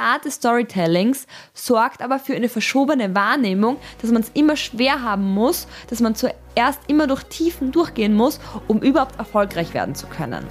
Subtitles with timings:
[0.00, 5.34] Art des Storytellings sorgt aber für eine verschobene Wahrnehmung, dass man es immer schwer haben
[5.34, 10.44] muss, dass man zuerst immer durch Tiefen durchgehen muss, um überhaupt erfolgreich werden zu können.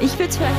[0.00, 0.56] Ich würde es vielleicht.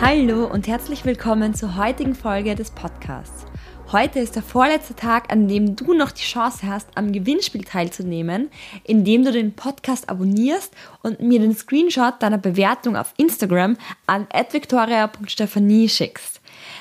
[0.00, 3.44] Hallo und herzlich willkommen zur heutigen Folge des Podcasts.
[3.92, 8.50] Heute ist der vorletzte Tag, an dem du noch die Chance hast, am Gewinnspiel teilzunehmen,
[8.82, 10.74] indem du den Podcast abonnierst
[11.04, 13.76] und mir den Screenshot deiner Bewertung auf Instagram
[14.08, 16.40] an @victoria.stephanie schickst.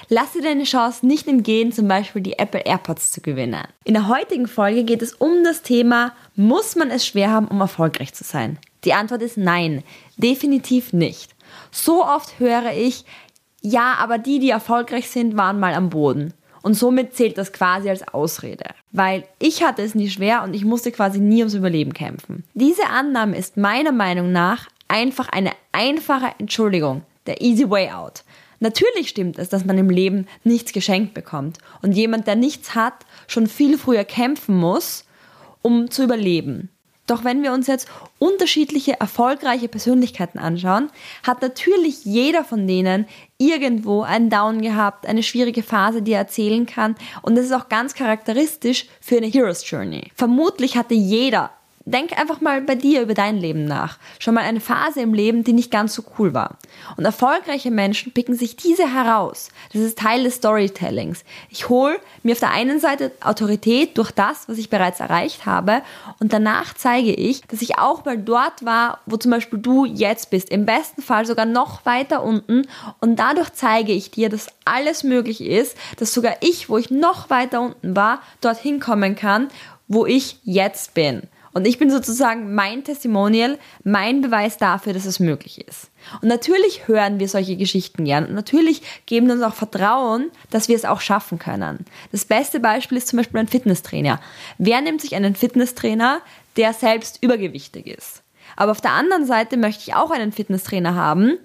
[0.09, 3.67] Lass dir deine Chance nicht entgehen, zum Beispiel die Apple AirPods zu gewinnen.
[3.83, 7.61] In der heutigen Folge geht es um das Thema, muss man es schwer haben, um
[7.61, 8.57] erfolgreich zu sein?
[8.83, 9.83] Die Antwort ist nein,
[10.17, 11.35] definitiv nicht.
[11.69, 13.05] So oft höre ich,
[13.61, 16.33] ja, aber die, die erfolgreich sind, waren mal am Boden.
[16.65, 18.65] Und somit zählt das quasi als Ausrede.
[18.91, 22.43] Weil ich hatte es nie schwer und ich musste quasi nie ums Überleben kämpfen.
[22.55, 27.03] Diese Annahme ist meiner Meinung nach einfach eine einfache Entschuldigung.
[27.27, 28.23] Der easy way out.
[28.59, 33.05] Natürlich stimmt es, dass man im Leben nichts geschenkt bekommt und jemand, der nichts hat,
[33.27, 35.05] schon viel früher kämpfen muss,
[35.61, 36.69] um zu überleben.
[37.07, 40.89] Doch wenn wir uns jetzt unterschiedliche erfolgreiche Persönlichkeiten anschauen,
[41.21, 43.05] hat natürlich jeder von denen
[43.37, 46.95] irgendwo einen Down gehabt, eine schwierige Phase, die er erzählen kann.
[47.21, 50.11] Und das ist auch ganz charakteristisch für eine Hero's Journey.
[50.15, 51.51] Vermutlich hatte jeder
[51.87, 53.99] Denk einfach mal bei dir über dein Leben nach.
[54.17, 56.57] Schon mal eine Phase im Leben, die nicht ganz so cool war.
[56.97, 59.49] Und erfolgreiche Menschen picken sich diese heraus.
[59.71, 61.23] Das ist Teil des Storytellings.
[61.51, 65.83] Ich hole mir auf der einen Seite Autorität durch das, was ich bereits erreicht habe.
[66.19, 70.31] Und danach zeige ich, dass ich auch mal dort war, wo zum Beispiel du jetzt
[70.31, 70.49] bist.
[70.49, 72.67] Im besten Fall sogar noch weiter unten.
[72.99, 77.29] Und dadurch zeige ich dir, dass alles möglich ist, dass sogar ich, wo ich noch
[77.29, 79.49] weiter unten war, dorthin kommen kann,
[79.87, 81.27] wo ich jetzt bin.
[81.55, 85.89] Und ich bin sozusagen mein Testimonial, mein Beweis dafür, dass es möglich ist.
[86.21, 90.75] Und natürlich hören wir solche Geschichten gern und natürlich geben uns auch Vertrauen, dass wir
[90.75, 91.85] es auch schaffen können.
[92.11, 94.19] Das beste Beispiel ist zum Beispiel ein Fitnesstrainer.
[94.57, 96.19] Wer nimmt sich einen Fitnesstrainer,
[96.57, 98.21] der selbst übergewichtig ist?
[98.57, 101.37] Aber auf der anderen Seite möchte ich auch einen Fitnesstrainer haben,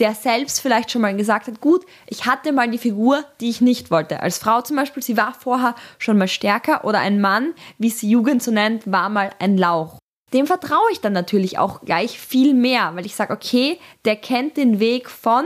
[0.00, 3.60] der selbst vielleicht schon mal gesagt hat, gut, ich hatte mal die Figur, die ich
[3.60, 4.20] nicht wollte.
[4.20, 7.98] Als Frau zum Beispiel, sie war vorher schon mal stärker oder ein Mann, wie es
[7.98, 9.98] die Jugend so nennt, war mal ein Lauch.
[10.32, 14.56] Dem vertraue ich dann natürlich auch gleich viel mehr, weil ich sage, okay, der kennt
[14.56, 15.44] den Weg von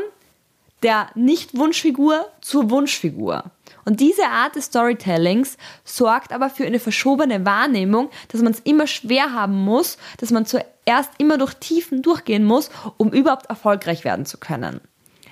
[0.83, 3.51] der Nicht-Wunschfigur zur Wunschfigur.
[3.85, 8.87] Und diese Art des Storytellings sorgt aber für eine verschobene Wahrnehmung, dass man es immer
[8.87, 14.27] schwer haben muss, dass man zuerst immer durch Tiefen durchgehen muss, um überhaupt erfolgreich werden
[14.27, 14.81] zu können.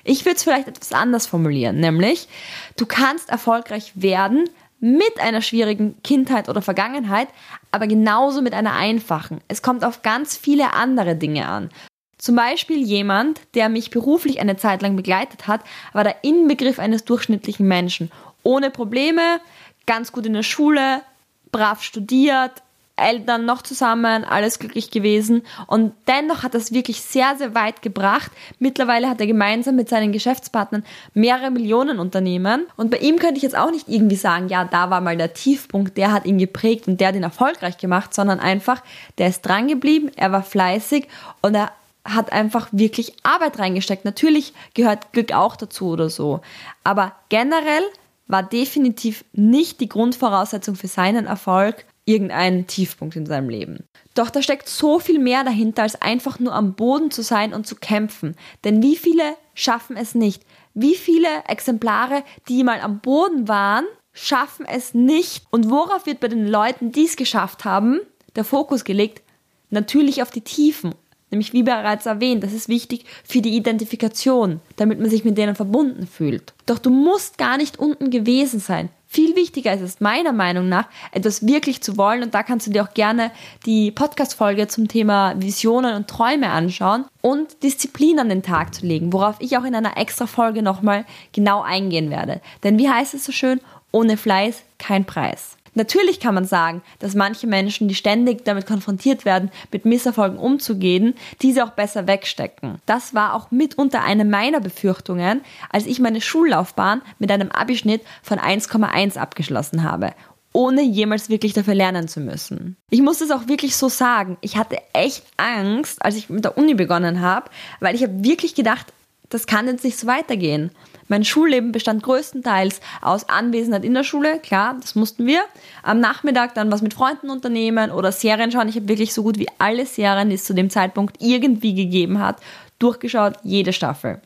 [0.04, 2.28] Ich würde es vielleicht etwas anders formulieren, nämlich
[2.76, 4.48] du kannst erfolgreich werden
[4.80, 7.28] mit einer schwierigen Kindheit oder Vergangenheit,
[7.70, 9.40] aber genauso mit einer einfachen.
[9.46, 11.70] Es kommt auf ganz viele andere Dinge an.
[12.18, 15.60] Zum Beispiel jemand, der mich beruflich eine Zeit lang begleitet hat,
[15.92, 18.10] war der Inbegriff eines durchschnittlichen Menschen
[18.42, 19.40] ohne Probleme,
[19.86, 21.02] ganz gut in der Schule,
[21.50, 22.62] brav studiert,
[22.96, 25.42] Eltern noch zusammen, alles glücklich gewesen.
[25.66, 28.30] Und dennoch hat das wirklich sehr, sehr weit gebracht.
[28.58, 32.66] Mittlerweile hat er gemeinsam mit seinen Geschäftspartnern mehrere Millionen Unternehmen.
[32.76, 35.34] Und bei ihm könnte ich jetzt auch nicht irgendwie sagen, ja, da war mal der
[35.34, 38.82] Tiefpunkt, der hat ihn geprägt und der hat ihn erfolgreich gemacht, sondern einfach,
[39.18, 41.08] der ist dran geblieben, er war fleißig
[41.40, 41.72] und er
[42.04, 44.04] hat einfach wirklich Arbeit reingesteckt.
[44.04, 46.40] Natürlich gehört Glück auch dazu oder so.
[46.84, 47.84] Aber generell
[48.26, 53.84] war definitiv nicht die Grundvoraussetzung für seinen Erfolg irgendein Tiefpunkt in seinem Leben.
[54.14, 57.66] Doch da steckt so viel mehr dahinter, als einfach nur am Boden zu sein und
[57.66, 58.36] zu kämpfen.
[58.64, 60.42] Denn wie viele schaffen es nicht?
[60.74, 65.44] Wie viele Exemplare, die mal am Boden waren, schaffen es nicht?
[65.50, 68.00] Und worauf wird bei den Leuten, die es geschafft haben,
[68.34, 69.22] der Fokus gelegt?
[69.70, 70.94] Natürlich auf die Tiefen
[71.32, 75.56] Nämlich wie bereits erwähnt, das ist wichtig für die Identifikation, damit man sich mit denen
[75.56, 76.52] verbunden fühlt.
[76.66, 78.90] Doch du musst gar nicht unten gewesen sein.
[79.08, 82.70] Viel wichtiger ist es meiner Meinung nach, etwas wirklich zu wollen und da kannst du
[82.70, 83.30] dir auch gerne
[83.66, 89.12] die Podcast-Folge zum Thema Visionen und Träume anschauen und Disziplin an den Tag zu legen,
[89.12, 92.40] worauf ich auch in einer extra Folge nochmal genau eingehen werde.
[92.62, 93.60] Denn wie heißt es so schön?
[93.90, 95.56] Ohne Fleiß kein Preis.
[95.74, 101.14] Natürlich kann man sagen, dass manche Menschen, die ständig damit konfrontiert werden, mit Misserfolgen umzugehen,
[101.40, 102.78] diese auch besser wegstecken.
[102.86, 105.40] Das war auch mitunter eine meiner Befürchtungen,
[105.70, 110.12] als ich meine Schullaufbahn mit einem Abischnitt von 1,1 abgeschlossen habe
[110.54, 112.76] ohne jemals wirklich dafür lernen zu müssen.
[112.90, 114.36] Ich muss es auch wirklich so sagen.
[114.42, 118.54] Ich hatte echt Angst, als ich mit der Uni begonnen habe, weil ich habe wirklich
[118.54, 118.92] gedacht,
[119.30, 120.70] das kann jetzt nicht so weitergehen.
[121.08, 125.42] Mein Schulleben bestand größtenteils aus Anwesenheit in der Schule, klar, das mussten wir.
[125.82, 128.68] Am Nachmittag dann was mit Freunden unternehmen oder Serien schauen.
[128.68, 132.18] Ich habe wirklich so gut wie alle Serien, die es zu dem Zeitpunkt irgendwie gegeben
[132.18, 132.36] hat,
[132.78, 134.20] durchgeschaut, jede Staffel.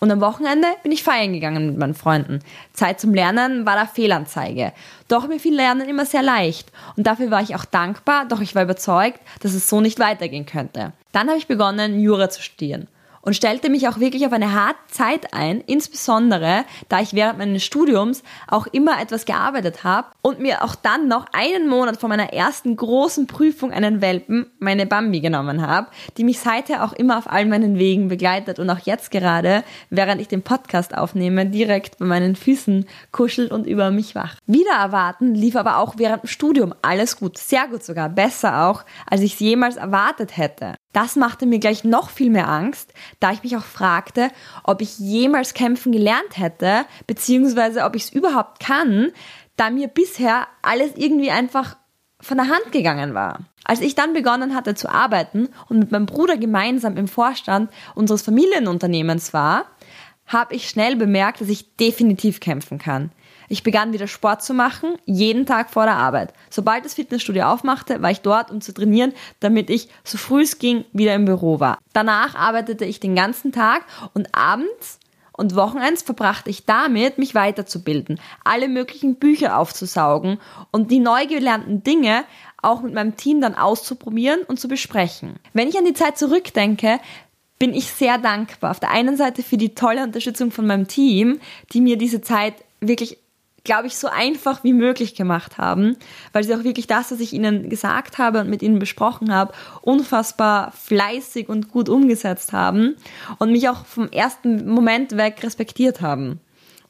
[0.00, 2.38] Und am Wochenende bin ich feiern gegangen mit meinen Freunden.
[2.72, 4.72] Zeit zum Lernen war da Fehlanzeige.
[5.08, 6.70] Doch mir fiel Lernen immer sehr leicht.
[6.96, 10.46] Und dafür war ich auch dankbar, doch ich war überzeugt, dass es so nicht weitergehen
[10.46, 10.92] könnte.
[11.10, 12.86] Dann habe ich begonnen, Jura zu studieren
[13.28, 17.62] und stellte mich auch wirklich auf eine harte Zeit ein, insbesondere da ich während meines
[17.62, 22.32] Studiums auch immer etwas gearbeitet habe und mir auch dann noch einen Monat vor meiner
[22.32, 27.30] ersten großen Prüfung einen Welpen, meine Bambi, genommen habe, die mich seither auch immer auf
[27.30, 32.06] all meinen Wegen begleitet und auch jetzt gerade, während ich den Podcast aufnehme, direkt bei
[32.06, 34.38] meinen Füßen kuschelt und über mich wacht.
[34.46, 38.86] Wieder erwarten lief aber auch während dem Studium alles gut, sehr gut sogar, besser auch,
[39.04, 40.76] als ich es jemals erwartet hätte.
[40.92, 44.30] Das machte mir gleich noch viel mehr Angst, da ich mich auch fragte,
[44.64, 49.12] ob ich jemals kämpfen gelernt hätte, beziehungsweise ob ich es überhaupt kann,
[49.56, 51.76] da mir bisher alles irgendwie einfach
[52.20, 53.40] von der Hand gegangen war.
[53.64, 58.22] Als ich dann begonnen hatte zu arbeiten und mit meinem Bruder gemeinsam im Vorstand unseres
[58.22, 59.66] Familienunternehmens war,
[60.26, 63.10] habe ich schnell bemerkt, dass ich definitiv kämpfen kann.
[63.48, 66.34] Ich begann wieder Sport zu machen, jeden Tag vor der Arbeit.
[66.50, 70.58] Sobald das Fitnessstudio aufmachte, war ich dort, um zu trainieren, damit ich so früh es
[70.58, 71.78] ging wieder im Büro war.
[71.92, 74.98] Danach arbeitete ich den ganzen Tag und abends
[75.32, 80.38] und Wochenends verbrachte ich damit, mich weiterzubilden, alle möglichen Bücher aufzusaugen
[80.72, 82.24] und die neu gelernten Dinge
[82.60, 85.36] auch mit meinem Team dann auszuprobieren und zu besprechen.
[85.52, 86.98] Wenn ich an die Zeit zurückdenke,
[87.58, 88.72] bin ich sehr dankbar.
[88.72, 91.40] Auf der einen Seite für die tolle Unterstützung von meinem Team,
[91.72, 93.18] die mir diese Zeit wirklich
[93.64, 95.96] glaube ich, so einfach wie möglich gemacht haben,
[96.32, 99.52] weil sie auch wirklich das, was ich ihnen gesagt habe und mit ihnen besprochen habe,
[99.82, 102.96] unfassbar fleißig und gut umgesetzt haben
[103.38, 106.40] und mich auch vom ersten Moment weg respektiert haben.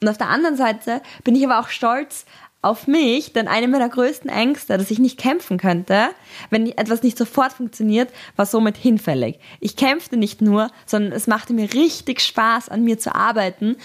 [0.01, 2.25] Und auf der anderen Seite bin ich aber auch stolz
[2.61, 6.09] auf mich, denn eine meiner größten Ängste, dass ich nicht kämpfen könnte,
[6.51, 9.39] wenn etwas nicht sofort funktioniert, war somit hinfällig.
[9.61, 13.77] Ich kämpfte nicht nur, sondern es machte mir richtig Spaß, an mir zu arbeiten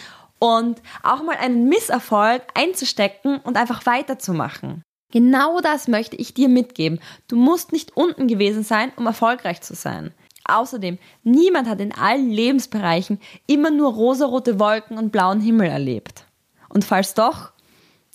[0.43, 4.83] und auch mal einen Misserfolg einzustecken und einfach weiterzumachen.
[5.09, 6.99] Genau das möchte ich dir mitgeben.
[7.29, 10.13] Du musst nicht unten gewesen sein, um erfolgreich zu sein.
[10.43, 16.25] Außerdem, niemand hat in allen Lebensbereichen immer nur rosarote Wolken und blauen Himmel erlebt.
[16.67, 17.53] Und falls doch,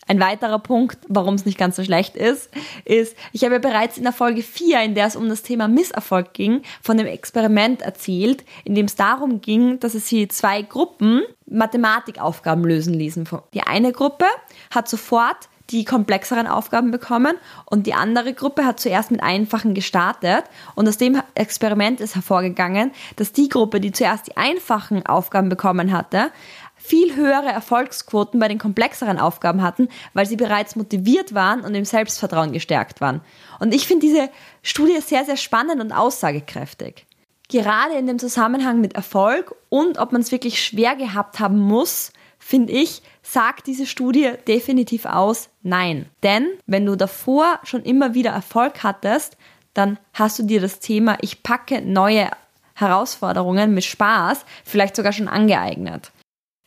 [0.07, 2.51] ein weiterer Punkt, warum es nicht ganz so schlecht ist,
[2.85, 6.35] ist, ich habe bereits in der Folge 4, in der es um das Thema Misserfolg
[6.35, 11.23] ging, von dem Experiment erzählt, in dem es darum ging, dass es hier zwei Gruppen
[11.51, 13.29] Mathematikaufgaben lösen ließen.
[13.55, 14.27] Die eine Gruppe
[14.71, 17.37] hat sofort die komplexeren Aufgaben bekommen
[17.67, 22.93] und die andere Gruppe hat zuerst mit einfachen gestartet und aus dem Experiment ist hervorgegangen,
[23.17, 26.31] dass die Gruppe, die zuerst die einfachen Aufgaben bekommen hatte,
[26.77, 31.85] viel höhere Erfolgsquoten bei den komplexeren Aufgaben hatten, weil sie bereits motiviert waren und im
[31.85, 33.21] Selbstvertrauen gestärkt waren.
[33.59, 34.31] Und ich finde diese
[34.63, 37.08] Studie sehr, sehr spannend und aussagekräftig.
[37.49, 42.13] Gerade in dem Zusammenhang mit Erfolg und ob man es wirklich schwer gehabt haben muss,
[42.39, 46.07] finde ich, sagt diese Studie definitiv aus, nein.
[46.23, 49.37] Denn wenn du davor schon immer wieder Erfolg hattest,
[49.73, 52.31] dann hast du dir das Thema, ich packe neue
[52.75, 56.13] Herausforderungen mit Spaß vielleicht sogar schon angeeignet.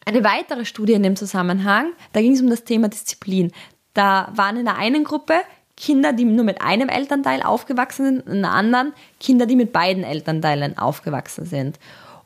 [0.06, 3.52] Eine weitere Studie in dem Zusammenhang, da ging es um das Thema Disziplin.
[3.94, 5.36] Da waren in der einen Gruppe
[5.82, 9.74] Kinder, die nur mit einem Elternteil aufgewachsen sind, und in der anderen Kinder, die mit
[9.74, 11.80] beiden Elternteilen aufgewachsen sind.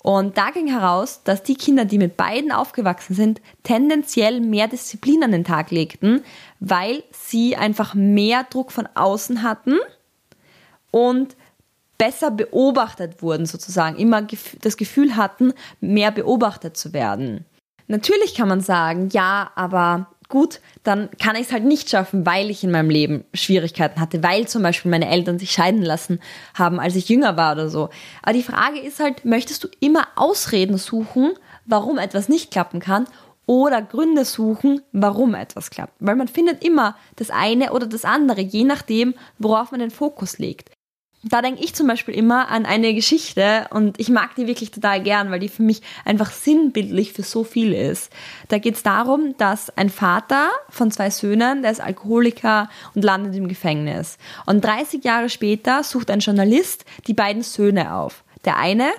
[0.04, 5.24] Und da ging heraus, dass die Kinder, die mit beiden aufgewachsen sind, tendenziell mehr Disziplin
[5.24, 6.22] an den Tag legten,
[6.60, 9.80] weil sie einfach mehr Druck von außen hatten
[10.92, 11.36] und
[11.98, 14.28] besser beobachtet wurden sozusagen, immer
[14.62, 17.46] das Gefühl hatten, mehr beobachtet zu werden.
[17.88, 22.50] Natürlich kann man sagen, ja, aber gut, dann kann ich es halt nicht schaffen, weil
[22.50, 26.20] ich in meinem Leben Schwierigkeiten hatte, weil zum Beispiel meine Eltern sich scheiden lassen
[26.54, 27.90] haben, als ich jünger war oder so.
[28.22, 31.34] Aber die Frage ist halt, möchtest du immer Ausreden suchen,
[31.66, 33.08] warum etwas nicht klappen kann
[33.46, 35.94] oder Gründe suchen, warum etwas klappt?
[36.00, 40.40] Weil man findet immer das eine oder das andere, je nachdem, worauf man den Fokus
[40.40, 40.75] legt
[41.28, 45.02] da denke ich zum Beispiel immer an eine Geschichte und ich mag die wirklich total
[45.02, 48.14] gern, weil die für mich einfach sinnbildlich für so viel ist.
[48.50, 53.36] Da geht es darum, dass ein Vater von zwei Söhnen, der ist Alkoholiker und landet
[53.36, 54.20] im Gefängnis.
[54.46, 58.24] Und 30 Jahre später sucht ein Journalist die beiden Söhne auf.
[58.46, 58.90] Der eine,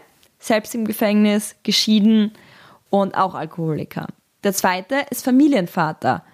[0.41, 2.33] selbst im Gefängnis, geschieden
[2.91, 4.09] und auch Alkoholiker.
[4.43, 6.25] Der zweite ist Familienvater,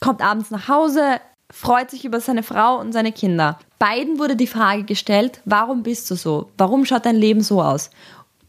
[0.00, 1.20] kommt abends nach Hause,
[1.52, 3.58] freut sich über seine Frau und seine Kinder.
[3.78, 6.50] Beiden wurde die Frage gestellt, warum bist du so?
[6.56, 7.90] Warum schaut dein Leben so aus?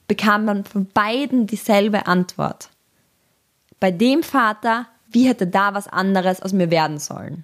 [0.07, 2.69] Bekam man von beiden dieselbe Antwort.
[3.79, 7.43] bei dem Vater, wie hätte da was anderes aus mir werden sollen?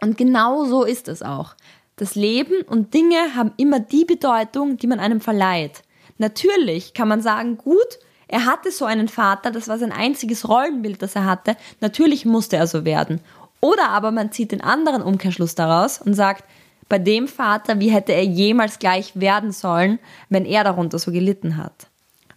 [0.00, 1.54] Und genau so ist es auch.
[1.96, 5.82] Das Leben und Dinge haben immer die Bedeutung, die man einem verleiht.
[6.16, 7.98] Natürlich kann man sagen, gut,
[8.28, 11.56] er hatte so einen Vater, das war sein einziges Rollenbild, das er hatte.
[11.80, 13.20] Natürlich musste er so werden.
[13.60, 16.44] Oder aber man zieht den anderen Umkehrschluss daraus und sagt,
[16.88, 19.98] bei dem Vater, wie hätte er jemals gleich werden sollen,
[20.28, 21.88] wenn er darunter so gelitten hat.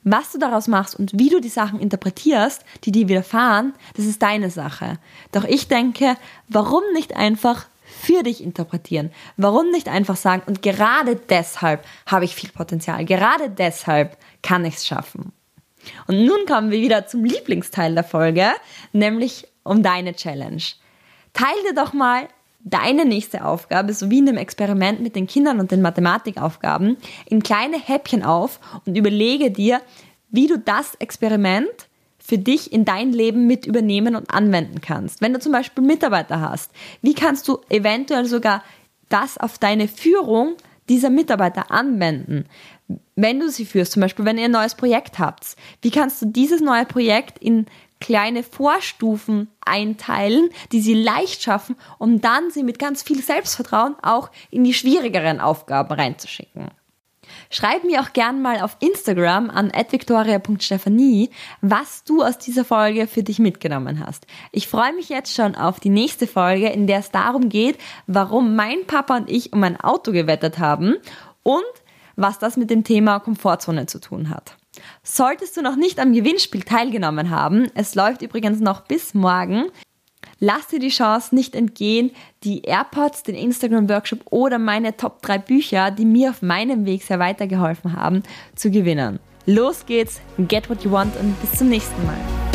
[0.04, 4.22] Was du daraus machst und wie du die Sachen interpretierst, die dir widerfahren, das ist
[4.22, 4.98] deine Sache.
[5.32, 6.16] Doch ich denke,
[6.48, 9.12] warum nicht einfach für dich interpretieren?
[9.36, 14.76] Warum nicht einfach sagen, und gerade deshalb habe ich viel Potenzial, gerade deshalb kann ich
[14.76, 15.34] es schaffen.
[16.08, 18.52] Und nun kommen wir wieder zum Lieblingsteil der Folge,
[18.94, 20.64] nämlich um deine Challenge.
[21.34, 22.28] Teil dir doch mal
[22.62, 27.42] deine nächste Aufgabe, so wie in dem Experiment mit den Kindern und den Mathematikaufgaben, in
[27.42, 29.82] kleine Häppchen auf und überlege dir,
[30.30, 31.88] wie du das Experiment
[32.20, 35.22] für dich in dein Leben mit übernehmen und anwenden kannst.
[35.22, 36.72] Wenn du zum Beispiel Mitarbeiter hast,
[37.02, 38.64] wie kannst du eventuell sogar
[39.08, 40.56] das auf deine Führung
[40.90, 42.46] dieser Mitarbeiter anwenden?
[43.16, 46.28] Wenn du sie führst, zum Beispiel wenn ihr ein neues Projekt habt, wie kannst du
[46.28, 47.66] dieses neue Projekt in
[48.00, 54.32] kleine Vorstufen einteilen, die sie leicht schaffen, um dann sie mit ganz viel Selbstvertrauen auch
[54.52, 56.72] in die schwierigeren Aufgaben reinzuschicken.
[57.50, 61.30] Schreib mir auch gern mal auf Instagram an @victoria.stephanie,
[61.62, 64.26] was du aus dieser Folge für dich mitgenommen hast.
[64.52, 67.78] Ich freue mich jetzt schon auf die nächste Folge, in der es darum geht,
[68.08, 70.96] warum mein Papa und ich um ein Auto gewettet haben
[71.44, 71.64] und
[72.16, 74.59] was das mit dem Thema Komfortzone zu tun hat.
[75.04, 79.66] Solltest du noch nicht am Gewinnspiel teilgenommen haben, es läuft übrigens noch bis morgen,
[80.40, 82.12] lass dir die Chance nicht entgehen,
[82.44, 87.20] die AirPods, den Instagram-Workshop oder meine Top 3 Bücher, die mir auf meinem Weg sehr
[87.20, 88.24] weitergeholfen haben,
[88.56, 89.20] zu gewinnen.
[89.46, 92.49] Los geht's, get what you want und bis zum nächsten Mal.